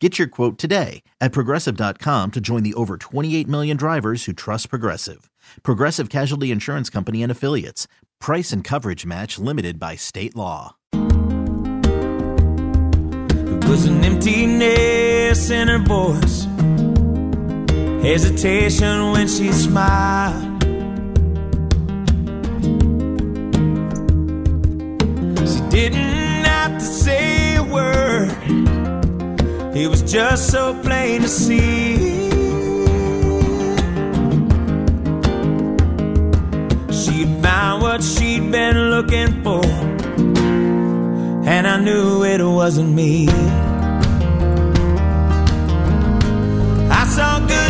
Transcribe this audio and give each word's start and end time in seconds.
Get 0.00 0.16
your 0.16 0.28
quote 0.28 0.58
today 0.58 1.02
at 1.20 1.32
progressive.com 1.32 2.30
to 2.30 2.40
join 2.40 2.62
the 2.62 2.72
over 2.74 2.96
28 2.96 3.48
million 3.48 3.76
drivers 3.76 4.26
who 4.26 4.32
trust 4.32 4.70
Progressive. 4.70 5.28
Progressive 5.64 6.08
Casualty 6.08 6.52
Insurance 6.52 6.88
Company 6.88 7.20
and 7.20 7.32
Affiliates. 7.32 7.88
Price 8.20 8.52
and 8.52 8.62
coverage 8.62 9.04
match 9.04 9.40
limited 9.40 9.80
by 9.80 9.96
state 9.96 10.36
law. 10.36 10.76
It 10.92 11.00
was 13.68 13.86
an 13.86 14.04
emptiness 14.04 15.50
in 15.50 15.66
her 15.66 15.78
voice, 15.78 16.44
hesitation 18.02 19.10
when 19.12 19.26
she 19.26 19.50
smiled. 19.50 20.44
She 25.48 25.60
didn't 25.70 26.17
it 29.80 29.88
was 29.88 30.02
just 30.02 30.50
so 30.50 30.74
plain 30.82 31.22
to 31.22 31.28
see. 31.28 32.28
She'd 36.90 37.42
found 37.42 37.82
what 37.82 38.02
she'd 38.02 38.50
been 38.50 38.90
looking 38.90 39.42
for 39.44 39.64
and 41.48 41.66
I 41.66 41.80
knew 41.80 42.24
it 42.24 42.42
wasn't 42.42 42.94
me. 42.94 43.28
I 47.00 47.04
saw 47.06 47.38
goodbye 47.40 47.67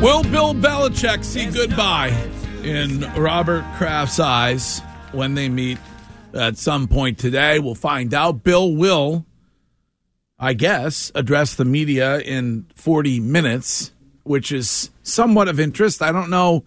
Will 0.00 0.22
Bill 0.22 0.54
Belichick 0.54 1.22
see 1.22 1.44
goodbye 1.44 2.08
in 2.62 3.00
Robert 3.20 3.66
Kraft's 3.76 4.18
eyes 4.18 4.80
when 5.12 5.34
they 5.34 5.50
meet 5.50 5.76
at 6.32 6.56
some 6.56 6.88
point 6.88 7.18
today? 7.18 7.58
We'll 7.58 7.74
find 7.74 8.14
out. 8.14 8.42
Bill 8.42 8.74
will, 8.74 9.26
I 10.38 10.54
guess, 10.54 11.12
address 11.14 11.54
the 11.54 11.66
media 11.66 12.18
in 12.20 12.64
40 12.76 13.20
minutes, 13.20 13.92
which 14.22 14.52
is 14.52 14.88
somewhat 15.02 15.48
of 15.48 15.60
interest. 15.60 16.00
I 16.00 16.12
don't 16.12 16.30
know 16.30 16.64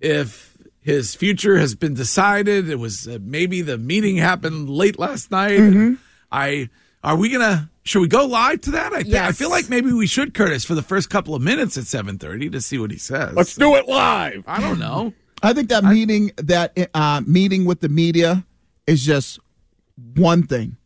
if 0.00 0.58
his 0.80 1.14
future 1.14 1.58
has 1.58 1.76
been 1.76 1.94
decided. 1.94 2.68
It 2.68 2.80
was 2.80 3.06
uh, 3.06 3.18
maybe 3.22 3.62
the 3.62 3.78
meeting 3.78 4.16
happened 4.16 4.68
late 4.68 4.98
last 4.98 5.30
night. 5.30 5.60
Mm-hmm. 5.60 5.94
I 6.32 6.70
are 7.04 7.16
we 7.16 7.30
gonna? 7.30 7.70
Should 7.84 8.00
we 8.00 8.08
go 8.08 8.24
live 8.26 8.60
to 8.62 8.70
that? 8.72 8.92
I, 8.92 9.02
th- 9.02 9.14
I 9.14 9.32
feel 9.32 9.50
like 9.50 9.68
maybe 9.68 9.92
we 9.92 10.06
should, 10.06 10.34
Curtis, 10.34 10.64
for 10.64 10.74
the 10.74 10.82
first 10.82 11.10
couple 11.10 11.34
of 11.34 11.42
minutes 11.42 11.76
at 11.76 11.84
seven 11.84 12.16
thirty 12.16 12.48
to 12.50 12.60
see 12.60 12.78
what 12.78 12.92
he 12.92 12.98
says. 12.98 13.34
Let's 13.34 13.56
do 13.56 13.74
it 13.74 13.88
live. 13.88 14.44
I 14.46 14.60
don't 14.60 14.78
know. 14.78 15.12
I 15.42 15.52
think 15.52 15.68
that 15.70 15.82
meeting 15.82 16.30
that 16.36 16.76
uh, 16.94 17.22
meeting 17.26 17.64
with 17.64 17.80
the 17.80 17.88
media 17.88 18.44
is 18.86 19.04
just 19.04 19.40
one 20.14 20.44
thing. 20.44 20.76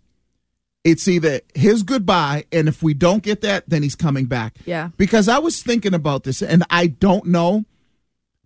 It's 0.85 1.07
either 1.09 1.41
his 1.55 1.83
goodbye, 1.83 2.45
and 2.53 2.69
if 2.69 2.83
we 2.83 2.95
don't 2.95 3.23
get 3.23 3.43
that, 3.43 3.69
then 3.69 3.83
he's 3.83 3.97
coming 3.97 4.27
back. 4.27 4.57
Yeah. 4.65 4.91
Because 4.97 5.29
I 5.29 5.39
was 5.39 5.63
thinking 5.63 5.93
about 5.93 6.25
this, 6.25 6.41
and 6.41 6.63
I 6.71 6.87
don't 6.87 7.27
know, 7.27 7.65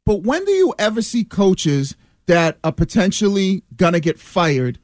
but 0.05 0.23
when 0.23 0.45
do 0.45 0.51
you 0.51 0.75
ever 0.79 1.03
see 1.03 1.23
coaches 1.23 1.95
that 2.27 2.59
are 2.65 2.73
potentially 2.73 3.63
gonna 3.77 4.01
get 4.01 4.19
fired 4.19 4.79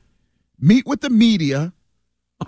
meet 0.60 0.86
with 0.86 1.00
the 1.00 1.10
media 1.10 1.72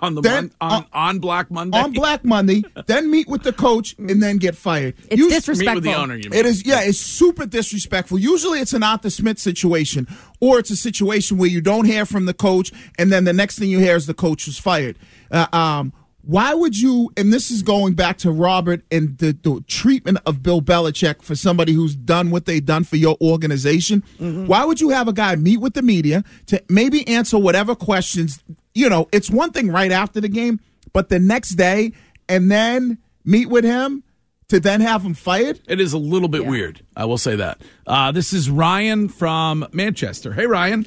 on 0.01 0.15
the 0.15 0.21
Then- 0.21 0.51
mon- 0.61 0.71
on, 0.71 0.85
on 0.93 1.19
Black 1.19 1.49
Monday 1.49 1.77
on 1.77 1.91
Black 1.93 2.23
Monday, 2.23 2.63
then 2.85 3.09
meet 3.09 3.27
with 3.27 3.43
the 3.43 3.51
coach, 3.53 3.95
and 3.97 4.21
then 4.21 4.37
get 4.37 4.55
fired? 4.55 4.93
It's 5.09 5.17
You- 5.17 5.29
meet 5.29 5.35
disrespectful. 5.35 5.75
with 5.75 5.83
the 5.83 5.95
owner. 5.95 6.15
You 6.15 6.29
mean. 6.29 6.39
It 6.39 6.45
is, 6.45 6.65
yeah, 6.65 6.81
it's 6.81 6.99
super 6.99 7.45
disrespectful. 7.45 8.19
Usually 8.19 8.59
it's 8.59 8.73
an 8.73 8.83
Arthur 8.83 9.09
Smith 9.09 9.39
situation, 9.39 10.07
or 10.39 10.59
it's 10.59 10.69
a 10.69 10.75
situation 10.75 11.37
where 11.37 11.49
you 11.49 11.61
don't 11.61 11.85
hear 11.85 12.05
from 12.05 12.25
the 12.25 12.33
coach, 12.33 12.71
and 12.97 13.11
then 13.11 13.23
the 13.23 13.33
next 13.33 13.57
thing 13.57 13.69
you 13.69 13.79
hear 13.79 13.95
is 13.95 14.05
the 14.05 14.13
coach 14.13 14.45
was 14.45 14.57
fired. 14.59 14.97
Uh, 15.31 15.47
um, 15.53 15.93
why 16.21 16.53
would 16.53 16.77
you, 16.79 17.11
and 17.17 17.33
this 17.33 17.49
is 17.49 17.63
going 17.63 17.93
back 17.93 18.17
to 18.19 18.29
Robert 18.31 18.83
and 18.91 19.17
the, 19.17 19.35
the 19.41 19.63
treatment 19.67 20.19
of 20.27 20.43
Bill 20.43 20.61
Belichick 20.61 21.23
for 21.23 21.33
somebody 21.33 21.73
who's 21.73 21.95
done 21.95 22.29
what 22.29 22.45
they've 22.45 22.63
done 22.63 22.83
for 22.83 22.97
your 22.97 23.17
organization, 23.21 24.03
why 24.19 24.63
would 24.65 24.79
you 24.79 24.89
have 24.89 25.07
a 25.07 25.13
guy 25.13 25.35
meet 25.35 25.57
with 25.59 25.73
the 25.73 25.81
media 25.81 26.23
to 26.47 26.61
maybe 26.69 27.07
answer 27.07 27.39
whatever 27.39 27.73
questions? 27.73 28.43
You 28.79 28.87
know, 28.89 29.09
it's 29.11 29.29
one 29.29 29.51
thing 29.51 29.69
right 29.69 29.91
after 29.91 30.21
the 30.21 30.29
game, 30.29 30.61
but 30.93 31.09
the 31.09 31.19
next 31.19 31.51
day, 31.55 31.91
and 32.29 32.49
then 32.49 32.97
meet 33.25 33.49
with 33.49 33.65
him 33.65 34.03
to 34.47 34.59
then 34.61 34.79
have 34.79 35.03
him 35.03 35.13
fired? 35.13 35.59
It 35.67 35.81
is 35.81 35.91
a 35.91 35.97
little 35.97 36.29
bit 36.29 36.43
Yeah. 36.43 36.49
weird. 36.49 36.79
I 36.95 37.03
will 37.03 37.17
say 37.17 37.35
that. 37.35 37.61
Uh, 37.85 38.11
this 38.13 38.31
is 38.31 38.49
Ryan 38.49 39.09
from 39.09 39.67
Manchester. 39.73 40.31
Hey, 40.33 40.45
Ryan. 40.47 40.85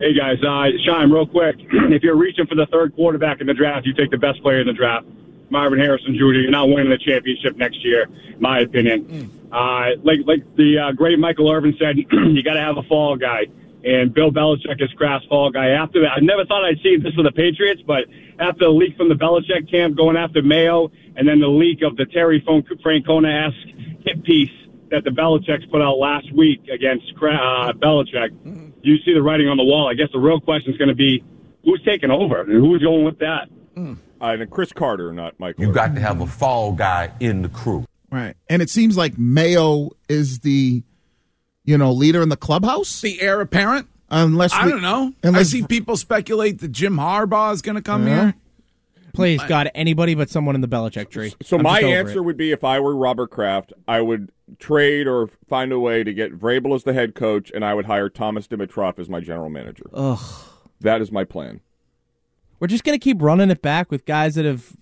Hey 0.00 0.12
guys, 0.14 0.38
uh, 0.42 0.68
Shime, 0.86 1.10
real 1.12 1.26
quick. 1.26 1.56
if 1.70 2.02
you're 2.02 2.16
reaching 2.16 2.46
for 2.46 2.54
the 2.54 2.66
third 2.66 2.94
quarterback 2.94 3.40
in 3.40 3.46
the 3.46 3.54
draft, 3.54 3.86
you 3.86 3.94
take 3.94 4.10
the 4.10 4.18
best 4.18 4.42
player 4.42 4.60
in 4.60 4.66
the 4.66 4.72
draft, 4.72 5.06
Marvin 5.50 5.78
Harrison 5.78 6.14
Jr. 6.14 6.24
You're 6.34 6.50
not 6.50 6.68
winning 6.68 6.90
the 6.90 6.98
championship 6.98 7.56
next 7.56 7.84
year, 7.84 8.06
my 8.38 8.60
opinion. 8.60 9.30
Uh, 9.52 9.90
like 10.02 10.20
like 10.26 10.42
the 10.56 10.78
uh, 10.78 10.92
great 10.92 11.18
Michael 11.18 11.50
Irvin 11.50 11.74
said, 11.78 11.96
you 12.10 12.42
got 12.42 12.54
to 12.54 12.60
have 12.60 12.76
a 12.76 12.82
fall 12.82 13.16
guy, 13.16 13.46
and 13.86 14.12
Bill 14.12 14.30
Belichick 14.32 14.82
is 14.82 14.90
Kraft's 14.96 15.28
fall 15.28 15.50
guy. 15.50 15.68
After 15.68 16.00
that, 16.00 16.10
I 16.16 16.20
never 16.20 16.44
thought 16.44 16.64
I'd 16.64 16.80
see 16.82 16.96
this 16.96 17.14
with 17.16 17.24
the 17.24 17.32
Patriots, 17.32 17.80
but 17.86 18.04
after 18.40 18.64
the 18.64 18.70
leak 18.70 18.96
from 18.96 19.08
the 19.08 19.14
Belichick 19.14 19.70
camp 19.70 19.96
going 19.96 20.16
after 20.16 20.42
Mayo, 20.42 20.90
and 21.14 21.26
then 21.26 21.38
the 21.40 21.46
leak 21.48 21.82
of 21.82 21.96
the 21.96 22.04
Terry 22.04 22.42
Francona-esque 22.42 24.02
hit 24.04 24.24
piece 24.24 24.50
that 24.90 25.04
the 25.04 25.10
Belichick's 25.10 25.66
put 25.70 25.80
out 25.80 25.98
last 25.98 26.32
week 26.34 26.68
against 26.68 27.14
Kra- 27.16 27.70
uh, 27.70 27.72
Belichick, 27.74 28.74
you 28.82 28.96
see 29.04 29.14
the 29.14 29.22
writing 29.22 29.48
on 29.48 29.56
the 29.56 29.64
wall. 29.64 29.88
I 29.88 29.94
guess 29.94 30.08
the 30.12 30.18
real 30.18 30.40
question 30.40 30.72
is 30.72 30.78
going 30.78 30.88
to 30.88 30.94
be 30.94 31.24
who's 31.64 31.82
taking 31.84 32.10
over 32.10 32.40
and 32.42 32.52
who's 32.52 32.82
going 32.82 33.04
with 33.04 33.18
that. 33.20 33.48
Uh, 33.76 33.94
and 34.20 34.50
Cris 34.50 34.72
Carter, 34.72 35.12
not 35.12 35.38
Michael. 35.38 35.64
You 35.64 35.72
got 35.72 35.94
to 35.94 36.00
have 36.00 36.20
a 36.20 36.26
fall 36.26 36.72
guy 36.72 37.12
in 37.20 37.42
the 37.42 37.48
crew. 37.48 37.84
Right. 38.10 38.34
And 38.48 38.62
it 38.62 38.70
seems 38.70 38.96
like 38.96 39.18
Mayo 39.18 39.90
is 40.08 40.40
the, 40.40 40.82
you 41.66 41.76
know, 41.76 41.92
leader 41.92 42.22
in 42.22 42.30
the 42.30 42.36
clubhouse. 42.36 43.00
The 43.02 43.20
heir 43.20 43.40
apparent? 43.42 43.88
Unless 44.08 44.54
I 44.54 44.68
don't 44.68 44.82
know. 44.82 45.12
Unless 45.22 45.40
I 45.40 45.42
see 45.42 45.66
people 45.66 45.96
speculate 45.96 46.60
that 46.60 46.68
Jim 46.72 46.96
Harbaugh 46.96 47.52
is 47.52 47.60
going 47.60 47.74
to 47.74 47.82
come 47.82 48.06
Yeah. 48.06 48.22
here. 48.22 48.34
Please, 49.12 49.40
God, 49.48 49.70
anybody 49.74 50.14
but 50.14 50.28
someone 50.28 50.54
in 50.54 50.60
the 50.60 50.68
Belichick 50.68 51.08
tree. 51.08 51.32
So 51.42 51.56
I'm 51.56 51.62
my 51.62 51.80
answer 51.80 52.18
it. 52.18 52.22
would 52.22 52.36
be 52.36 52.52
if 52.52 52.62
I 52.64 52.80
were 52.80 52.94
Robert 52.94 53.30
Kraft, 53.30 53.72
I 53.88 54.02
would 54.02 54.30
trade 54.58 55.06
or 55.06 55.30
find 55.48 55.72
a 55.72 55.80
way 55.80 56.04
to 56.04 56.12
get 56.12 56.38
Vrabel 56.38 56.74
as 56.74 56.84
the 56.84 56.92
head 56.92 57.14
coach, 57.14 57.50
and 57.54 57.64
I 57.64 57.72
would 57.72 57.86
hire 57.86 58.10
Thomas 58.10 58.46
Dimitroff 58.46 58.98
as 58.98 59.08
my 59.08 59.20
general 59.20 59.48
manager. 59.48 59.84
Ugh. 59.94 60.20
That 60.82 61.00
is 61.00 61.10
my 61.10 61.24
plan. 61.24 61.60
We're 62.60 62.68
just 62.68 62.84
gonna 62.84 62.98
keep 62.98 63.20
running 63.22 63.50
it 63.50 63.62
back 63.62 63.90
with 63.90 64.04
guys 64.04 64.34
that 64.34 64.44
have 64.44 64.76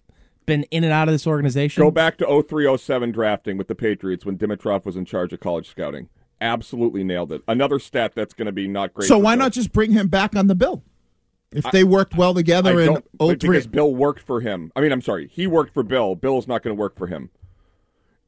been 0.47 0.65
in 0.65 0.83
and 0.83 0.93
out 0.93 1.09
of 1.09 1.15
this 1.15 1.27
organization. 1.29 1.83
Go 1.83 1.93
back 1.93 2.19
to 2.19 2.27
0307 2.27 3.13
drafting 3.13 3.57
with 3.57 3.69
the 3.69 3.75
Patriots 3.77 4.27
when 4.27 4.37
Dimitroff 4.37 4.85
was 4.85 4.97
in 4.97 5.05
charge 5.05 5.33
of 5.33 5.39
college 5.41 5.69
scouting. 5.69 6.09
Absolutely 6.45 7.03
nailed 7.05 7.33
it. 7.33 7.43
Another 7.49 7.79
stat 7.79 8.13
that's 8.15 8.35
going 8.35 8.47
to 8.47 8.53
be 8.53 8.69
not 8.69 8.93
great. 8.93 9.09
So 9.09 9.17
why 9.19 9.35
Bill. 9.35 9.45
not 9.47 9.53
just 9.53 9.73
bring 9.73 9.93
him 9.93 10.09
back 10.09 10.37
on 10.37 10.47
the 10.47 10.55
bill? 10.55 10.85
If 11.51 11.65
they 11.73 11.85
worked 11.85 12.17
well 12.17 12.33
I 12.33 12.35
together 12.35 12.81
in 12.81 12.95
don't- 13.19 13.41
03. 13.41 13.49
because 13.49 13.67
Bill 13.67 13.95
worked 13.95 14.21
for 14.21 14.41
him. 14.41 14.71
I 14.77 14.81
mean, 14.81 14.93
I'm 14.93 15.01
sorry, 15.01 15.29
he 15.29 15.47
worked 15.47 15.73
for 15.73 15.83
Bill. 15.83 16.15
Bill's 16.17 16.47
not 16.47 16.63
going 16.63 16.77
to 16.77 16.81
work 16.81 16.99
for 16.99 17.07
him. 17.07 17.31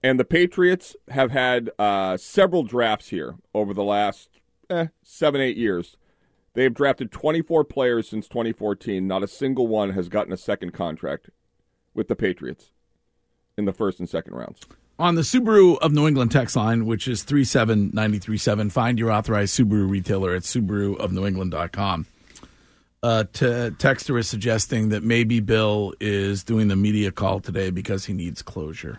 And 0.03 0.19
the 0.19 0.25
Patriots 0.25 0.95
have 1.11 1.33
had 1.33 1.71
uh, 1.79 2.17
several 2.17 2.63
drafts 2.63 3.09
here 3.09 3.35
over 3.53 3.75
the 3.75 3.83
last 3.83 4.29
eh, 4.71 4.87
seven, 5.03 5.41
eight 5.41 5.57
years 5.57 5.97
They 6.55 6.63
have 6.63 6.75
drafted 6.75 7.11
24 7.13 7.65
players 7.65 8.09
since 8.09 8.29
2014. 8.29 9.07
Not 9.07 9.23
a 9.25 9.29
single 9.29 9.67
one 9.67 9.91
has 9.91 10.09
gotten 10.09 10.33
a 10.33 10.37
second 10.39 10.73
contract 10.73 11.29
with 11.93 12.09
the 12.09 12.17
Patriots 12.17 12.71
in 13.59 13.65
the 13.67 13.73
first 13.73 13.99
and 13.99 14.09
second 14.09 14.35
rounds. 14.35 14.61
On 14.99 15.15
the 15.15 15.23
Subaru 15.23 15.77
of 15.79 15.93
New 15.93 16.09
England 16.09 16.31
text 16.31 16.57
line, 16.57 16.87
which 16.87 17.07
is 17.07 17.23
37937, 17.23 18.71
find 18.71 18.99
your 18.99 19.13
authorized 19.13 19.59
Subaru 19.59 19.91
retailer 19.91 20.35
at 20.35 20.43
subaruofnewengland.com. 20.43 22.07
Uh, 23.03 23.25
t- 23.31 23.45
texter 23.45 24.19
is 24.19 24.27
suggesting 24.27 24.89
that 24.89 25.03
maybe 25.03 25.41
Bill 25.41 25.93
is 26.01 26.43
doing 26.45 26.69
the 26.69 26.77
media 26.77 27.13
call 27.13 27.41
today 27.41 27.69
because 27.69 28.07
he 28.07 28.15
needs 28.15 28.41
closure. 28.41 28.99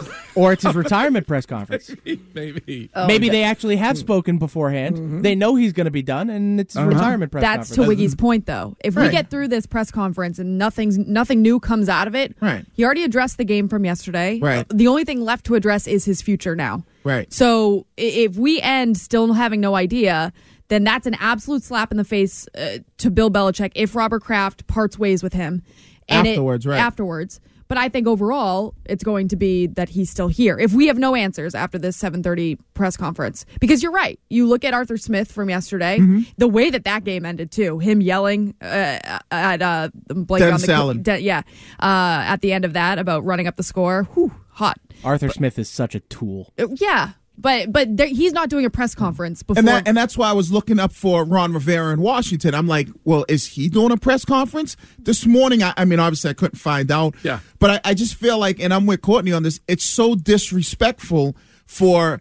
Or 0.36 0.52
it's 0.52 0.64
his 0.64 0.74
retirement 0.74 1.28
press 1.28 1.46
conference. 1.46 1.94
maybe. 2.34 2.90
Maybe 3.06 3.28
they 3.28 3.44
actually 3.44 3.76
have 3.76 3.96
spoken 3.96 4.38
beforehand. 4.38 4.96
Mm-hmm. 4.96 5.22
They 5.22 5.36
know 5.36 5.54
he's 5.54 5.72
going 5.72 5.84
to 5.84 5.92
be 5.92 6.02
done, 6.02 6.28
and 6.28 6.58
it's 6.58 6.74
his 6.74 6.82
retirement 6.82 7.30
press 7.30 7.44
conference. 7.44 7.68
That's 7.68 7.76
to. 7.76 7.86
Wiggy's 7.86 8.16
point, 8.16 8.46
though. 8.46 8.76
If 8.82 8.96
we 8.96 9.10
get 9.10 9.30
through 9.30 9.46
this 9.46 9.64
press 9.66 9.92
conference 9.92 10.40
and 10.40 10.58
nothing's 10.58 10.98
nothing 10.98 11.40
new 11.40 11.60
comes 11.60 11.88
out 11.88 12.08
of 12.08 12.16
it, 12.16 12.34
Right. 12.40 12.64
He 12.72 12.84
already 12.84 13.04
addressed 13.04 13.38
the 13.38 13.44
game 13.44 13.68
from 13.68 13.84
yesterday. 13.84 14.40
Right. 14.40 14.66
The 14.68 14.88
only 14.88 15.04
thing 15.04 15.20
left 15.20 15.46
to 15.46 15.54
address 15.54 15.86
is 15.86 16.04
his 16.04 16.20
future 16.20 16.56
now. 16.56 16.84
Right. 17.04 17.32
So 17.32 17.86
if 17.96 18.36
we 18.36 18.60
end 18.60 18.96
still 18.96 19.32
having 19.34 19.60
no 19.60 19.76
idea, 19.76 20.32
then 20.66 20.82
that's 20.82 21.06
an 21.06 21.14
absolute 21.20 21.62
slap 21.62 21.92
in 21.92 21.96
the 21.96 22.04
face 22.04 22.48
uh, 22.58 22.78
to 22.98 23.10
Bill 23.10 23.30
Belichick 23.30 23.70
if 23.76 23.94
Robert 23.94 24.22
Kraft 24.22 24.66
parts 24.66 24.98
ways 24.98 25.22
with 25.22 25.32
him. 25.32 25.62
it- 26.08 26.14
Afterwards, 26.14 26.66
right. 26.66 26.80
Afterwards. 26.80 27.40
But 27.68 27.78
I 27.78 27.88
think 27.88 28.06
overall, 28.06 28.74
it's 28.84 29.02
going 29.02 29.28
to 29.28 29.36
be 29.36 29.66
that 29.68 29.88
he's 29.88 30.10
still 30.10 30.28
here. 30.28 30.58
If 30.58 30.72
we 30.74 30.86
have 30.88 30.98
no 30.98 31.14
answers 31.14 31.54
after 31.54 31.78
this 31.78 31.96
7:30 31.96 32.58
press 32.74 32.96
conference, 32.96 33.46
because 33.60 33.82
you're 33.82 33.92
right, 33.92 34.20
you 34.28 34.46
look 34.46 34.64
at 34.64 34.74
Arthur 34.74 34.96
Smith 34.96 35.32
from 35.32 35.48
yesterday, 35.48 35.98
Mm-hmm. 35.98 36.20
the 36.38 36.48
way 36.48 36.70
that 36.70 36.84
that 36.84 37.04
game 37.04 37.24
ended 37.24 37.50
too, 37.50 37.78
him 37.78 38.00
yelling 38.00 38.54
uh, 38.60 38.98
at 39.30 39.62
uh, 39.62 39.88
Blake 40.08 40.42
on 40.42 40.60
the 40.60 40.72
Allen. 40.72 41.02
De- 41.02 41.20
yeah, 41.20 41.42
uh, 41.80 42.22
at 42.26 42.40
the 42.42 42.52
end 42.52 42.64
of 42.64 42.74
that 42.74 42.98
about 42.98 43.24
running 43.24 43.46
up 43.46 43.56
the 43.56 43.62
score. 43.62 44.04
Whew, 44.14 44.32
hot. 44.50 44.78
Arthur 45.02 45.28
Smith 45.30 45.58
is 45.58 45.68
such 45.68 45.94
a 45.94 46.00
tool. 46.00 46.52
Uh, 46.58 46.68
Yeah, 46.74 47.12
but 47.36 47.72
but 47.72 47.96
there, 47.96 48.06
he's 48.06 48.32
not 48.32 48.48
doing 48.48 48.64
a 48.64 48.70
press 48.70 48.94
mm. 48.94 48.98
conference 48.98 49.42
before. 49.42 49.58
And 49.58 49.68
that 49.68 49.88
and 49.88 49.96
that's 49.96 50.16
why 50.16 50.30
I 50.30 50.32
was 50.32 50.52
looking 50.52 50.78
up 50.78 50.92
for 50.92 51.24
Ron 51.24 51.52
Rivera 51.52 51.92
in 51.92 52.00
Washington. 52.00 52.54
I'm 52.54 52.68
like, 52.68 52.88
well, 53.04 53.24
is 53.28 53.46
he 53.46 53.68
doing 53.68 53.92
a 53.92 53.96
press 53.96 54.24
conference 54.24 54.76
this 54.98 55.26
morning? 55.26 55.62
I, 55.62 55.74
I 55.76 55.84
mean, 55.84 56.00
obviously, 56.00 56.30
I 56.30 56.34
couldn't 56.34 56.58
find 56.58 56.90
out. 56.90 57.14
Yeah. 57.22 57.40
but 57.58 57.70
I, 57.70 57.90
I 57.90 57.94
just 57.94 58.14
feel 58.14 58.38
like, 58.38 58.60
and 58.60 58.72
I'm 58.72 58.86
with 58.86 59.02
Courtney 59.02 59.32
on 59.32 59.42
this. 59.42 59.60
It's 59.66 59.84
so 59.84 60.14
disrespectful 60.14 61.36
for 61.66 62.20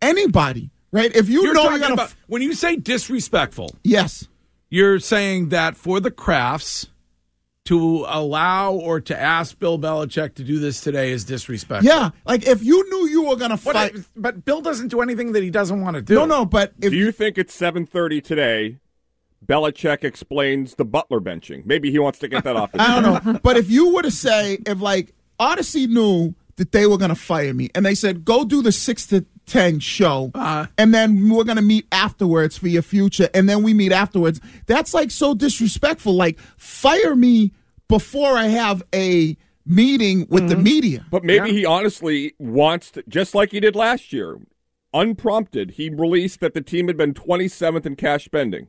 anybody, 0.00 0.70
right? 0.92 1.14
If 1.14 1.28
you 1.28 1.42
You're 1.42 1.54
know 1.54 1.70
you're 1.70 1.78
gonna, 1.78 1.94
about, 1.94 2.14
when 2.26 2.42
you 2.42 2.54
say 2.54 2.76
disrespectful, 2.76 3.74
yes, 3.82 4.28
you're 4.70 5.00
saying 5.00 5.48
that 5.50 5.76
for 5.76 6.00
the 6.00 6.10
Krafts 6.10 6.88
to 7.72 8.04
allow 8.08 8.72
or 8.74 9.00
to 9.00 9.18
ask 9.18 9.58
Bill 9.58 9.78
Belichick 9.78 10.34
to 10.34 10.44
do 10.44 10.58
this 10.58 10.80
today 10.82 11.10
is 11.10 11.24
disrespectful. 11.24 11.88
yeah, 11.88 12.10
like 12.26 12.46
if 12.46 12.62
you 12.62 12.86
knew 12.90 13.08
you 13.08 13.22
were 13.28 13.36
gonna 13.36 13.56
What- 13.56 13.74
fight, 13.74 13.96
but 14.14 14.44
Bill 14.44 14.60
doesn't 14.60 14.88
do 14.88 15.00
anything 15.00 15.32
that 15.32 15.42
he 15.42 15.48
doesn't 15.50 15.80
want 15.80 15.94
to 15.96 16.02
do. 16.02 16.14
no, 16.14 16.26
no, 16.26 16.44
but 16.44 16.72
if 16.82 16.90
Do 16.90 16.96
you 16.96 17.10
think 17.12 17.38
it's 17.38 17.56
7:30 17.58 18.20
today? 18.22 18.76
Belichick 19.44 20.04
explains 20.04 20.74
the 20.76 20.84
Butler 20.84 21.20
benching. 21.20 21.64
Maybe 21.66 21.90
he 21.90 21.98
wants 21.98 22.18
to 22.20 22.28
get 22.28 22.44
that 22.44 22.56
off. 22.56 22.72
His 22.72 22.80
I 22.86 23.00
don't 23.00 23.24
know. 23.26 23.40
But 23.42 23.56
if 23.56 23.70
you 23.70 23.92
were 23.94 24.02
to 24.02 24.10
say, 24.10 24.58
if 24.66 24.80
like 24.80 25.14
Audacy 25.40 25.88
knew 25.88 26.34
that 26.56 26.72
they 26.72 26.86
were 26.86 26.98
going 26.98 27.08
to 27.08 27.14
fire 27.16 27.52
me 27.54 27.70
and 27.74 27.84
they 27.84 27.94
said, 27.94 28.24
go 28.24 28.44
do 28.44 28.62
the 28.62 28.70
six 28.70 29.06
to 29.06 29.24
10 29.46 29.80
show 29.80 30.30
Uh-huh. 30.34 30.66
and 30.78 30.94
then 30.94 31.28
we're 31.30 31.42
going 31.42 31.56
to 31.56 31.62
meet 31.62 31.86
afterwards 31.90 32.56
for 32.58 32.68
your 32.68 32.82
future 32.82 33.28
and 33.34 33.48
then 33.48 33.62
we 33.64 33.74
meet 33.74 33.90
afterwards, 33.90 34.40
that's 34.66 34.94
like 34.94 35.10
so 35.10 35.34
disrespectful. 35.34 36.14
Like, 36.14 36.38
fire 36.58 37.16
me 37.16 37.52
before 37.92 38.38
I 38.38 38.46
have 38.46 38.82
a 38.94 39.36
meeting 39.66 40.26
with 40.30 40.48
the 40.48 40.54
mm-hmm. 40.54 40.64
media. 40.64 41.06
But 41.10 41.24
maybe 41.24 41.52
he 41.52 41.66
honestly 41.66 42.32
wants 42.38 42.90
to, 42.92 43.04
just 43.06 43.34
like 43.34 43.50
he 43.50 43.60
did 43.60 43.76
last 43.76 44.14
year, 44.14 44.38
unprompted, 44.94 45.72
he 45.72 45.90
released 45.90 46.40
that 46.40 46.54
the 46.54 46.62
team 46.62 46.86
had 46.86 46.96
been 46.96 47.12
27th 47.12 47.84
in 47.84 47.96
cash 47.96 48.24
spending. 48.24 48.68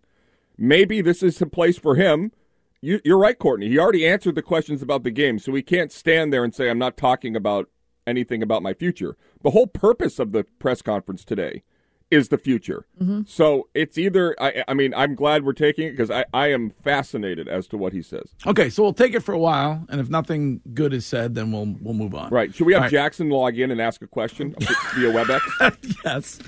Maybe 0.57 0.99
this 0.99 1.23
is 1.23 1.41
a 1.41 1.45
place 1.45 1.77
for 1.77 1.95
him. 1.95 2.33
You, 2.81 2.99
you're 3.05 3.17
right, 3.17 3.39
Courtney. 3.39 3.69
He 3.69 3.79
already 3.79 4.05
answered 4.05 4.35
the 4.35 4.41
questions 4.41 4.81
about 4.81 5.03
the 5.03 5.11
game, 5.11 5.39
so 5.39 5.55
he 5.55 5.61
can't 5.61 5.93
stand 5.93 6.33
there 6.33 6.43
and 6.43 6.53
say, 6.53 6.69
I'm 6.69 6.77
not 6.77 6.97
talking 6.97 7.33
about 7.33 7.69
anything 8.05 8.43
about 8.43 8.61
my 8.61 8.73
future. 8.73 9.15
The 9.41 9.51
whole 9.51 9.67
purpose 9.67 10.19
of 10.19 10.33
the 10.33 10.43
press 10.59 10.81
conference 10.81 11.23
today 11.23 11.63
is 12.13 12.29
the 12.29 12.37
future. 12.37 12.85
Mm-hmm. 13.01 13.21
So 13.25 13.67
it's 13.73 13.97
either, 13.97 14.35
I, 14.39 14.63
I 14.67 14.73
mean, 14.73 14.93
I'm 14.93 15.15
glad 15.15 15.43
we're 15.43 15.53
taking 15.53 15.87
it 15.87 15.91
because 15.91 16.11
I, 16.11 16.25
I 16.33 16.51
am 16.51 16.69
fascinated 16.83 17.47
as 17.47 17.67
to 17.67 17.77
what 17.77 17.91
he 17.91 18.01
says. 18.01 18.35
Okay, 18.45 18.69
so 18.69 18.83
we'll 18.83 18.93
take 18.93 19.15
it 19.15 19.21
for 19.21 19.33
a 19.33 19.39
while, 19.39 19.85
and 19.89 19.99
if 19.99 20.09
nothing 20.09 20.61
good 20.73 20.93
is 20.93 21.05
said, 21.05 21.33
then 21.35 21.51
we'll 21.51 21.75
we'll 21.81 21.95
move 21.95 22.13
on. 22.13 22.29
Right. 22.29 22.53
Should 22.53 22.67
we 22.67 22.73
have 22.73 22.83
right. 22.83 22.91
Jackson 22.91 23.29
log 23.29 23.57
in 23.57 23.71
and 23.71 23.81
ask 23.81 24.01
a 24.01 24.07
question 24.07 24.55
via 24.59 25.11
WebEx? 25.11 26.01
yes. 26.05 26.39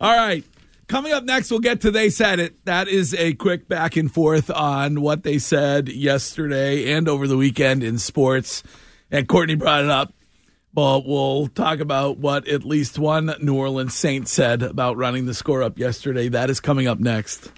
All 0.00 0.14
right. 0.14 0.44
Coming 0.86 1.12
up 1.12 1.24
next, 1.24 1.50
we'll 1.50 1.60
get 1.60 1.80
to 1.80 1.90
They 1.90 2.10
Said 2.10 2.38
It. 2.38 2.62
That 2.66 2.88
is 2.88 3.14
a 3.14 3.32
quick 3.32 3.68
back 3.68 3.96
and 3.96 4.12
forth 4.12 4.50
on 4.50 5.00
what 5.00 5.22
they 5.22 5.38
said 5.38 5.88
yesterday 5.88 6.92
and 6.92 7.08
over 7.08 7.26
the 7.26 7.38
weekend 7.38 7.82
in 7.82 7.96
sports. 7.98 8.62
And 9.10 9.26
Courtney 9.26 9.54
brought 9.54 9.82
it 9.82 9.90
up. 9.90 10.12
But 10.74 11.06
we'll 11.06 11.46
talk 11.46 11.78
about 11.78 12.18
what 12.18 12.48
at 12.48 12.64
least 12.64 12.98
one 12.98 13.32
New 13.40 13.54
Orleans 13.54 13.94
Saint 13.94 14.26
said 14.26 14.64
about 14.64 14.96
running 14.96 15.26
the 15.26 15.34
score 15.34 15.62
up 15.62 15.78
yesterday. 15.78 16.28
That 16.28 16.50
is 16.50 16.58
coming 16.60 16.88
up 16.88 16.98
next. 16.98 17.52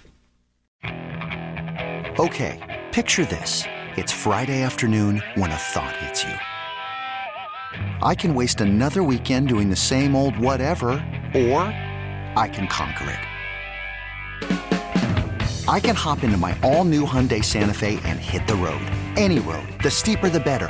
Okay, 2.19 2.85
picture 2.91 3.25
this. 3.25 3.63
It's 3.95 4.11
Friday 4.11 4.61
afternoon 4.61 5.23
when 5.33 5.51
a 5.51 5.55
thought 5.55 5.95
hits 5.97 6.23
you. 6.23 6.33
I 8.03 8.13
can 8.13 8.35
waste 8.35 8.61
another 8.61 9.01
weekend 9.01 9.47
doing 9.47 9.71
the 9.71 9.75
same 9.75 10.15
old 10.15 10.37
whatever, 10.37 10.89
or 11.33 11.61
I 12.35 12.49
can 12.53 12.67
conquer 12.67 13.09
it. 13.09 13.19
I 15.67 15.79
can 15.79 15.95
hop 15.95 16.23
into 16.23 16.37
my 16.37 16.57
all 16.61 16.85
new 16.85 17.05
Hyundai 17.05 17.43
Santa 17.43 17.73
Fe 17.73 17.99
and 18.05 18.19
hit 18.19 18.47
the 18.47 18.55
road. 18.55 18.81
Any 19.15 19.39
road. 19.39 19.67
The 19.83 19.91
steeper, 19.91 20.29
the 20.29 20.39
better. 20.39 20.69